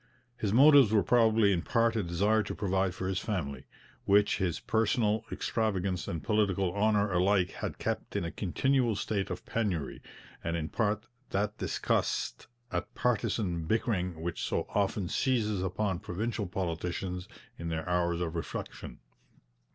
[0.35, 3.67] His motives were probably in part a desire to provide for his family,
[4.05, 9.45] which his personal extravagance and political honour alike had kept in a continual state of
[9.45, 10.01] penury,
[10.43, 17.27] and in part that disgust at partisan bickering which so often seizes upon provincial politicians
[17.59, 18.97] in their hours of reflection.